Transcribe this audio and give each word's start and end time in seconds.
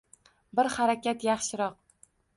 Bir 0.59 0.69
harakat 0.77 1.25
yaxshiroq. 1.29 1.77